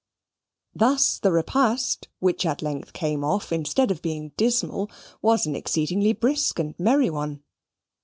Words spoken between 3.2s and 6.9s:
off, instead of being dismal, was an exceedingly brisk and